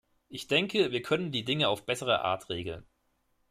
[0.29, 2.87] Ich denke, wir können die Dinge auf bessere Art regeln.